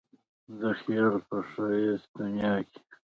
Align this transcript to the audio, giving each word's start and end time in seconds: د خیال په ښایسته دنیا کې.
د 0.59 0.61
خیال 0.79 1.15
په 1.27 1.37
ښایسته 1.51 2.09
دنیا 2.17 2.55
کې. 2.69 2.79